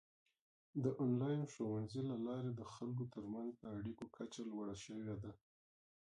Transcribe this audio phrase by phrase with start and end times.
[0.83, 5.31] د آنلاین ښوونې له لارې د خلکو ترمنځ د اړیکو کچه لوړه شوې ده.